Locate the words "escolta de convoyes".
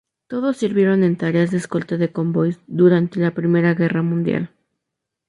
1.57-2.57